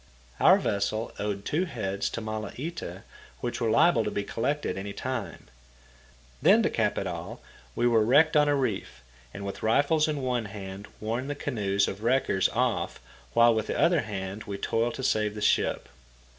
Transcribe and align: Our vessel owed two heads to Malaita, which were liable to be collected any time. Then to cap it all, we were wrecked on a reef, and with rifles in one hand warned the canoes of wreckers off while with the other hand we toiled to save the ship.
Our 0.39 0.57
vessel 0.57 1.11
owed 1.19 1.45
two 1.45 1.65
heads 1.65 2.09
to 2.09 2.21
Malaita, 2.21 3.03
which 3.39 3.61
were 3.61 3.69
liable 3.69 4.03
to 4.03 4.09
be 4.09 4.23
collected 4.23 4.75
any 4.75 4.93
time. 4.93 5.47
Then 6.41 6.63
to 6.63 6.71
cap 6.71 6.97
it 6.97 7.05
all, 7.05 7.39
we 7.75 7.85
were 7.85 8.03
wrecked 8.03 8.35
on 8.35 8.49
a 8.49 8.55
reef, 8.55 9.03
and 9.31 9.45
with 9.45 9.61
rifles 9.61 10.07
in 10.07 10.23
one 10.23 10.45
hand 10.45 10.87
warned 10.99 11.29
the 11.29 11.35
canoes 11.35 11.87
of 11.87 12.01
wreckers 12.01 12.49
off 12.49 12.99
while 13.35 13.53
with 13.53 13.67
the 13.67 13.77
other 13.79 14.01
hand 14.01 14.45
we 14.45 14.57
toiled 14.57 14.95
to 14.95 15.03
save 15.03 15.35
the 15.35 15.39
ship. 15.39 15.87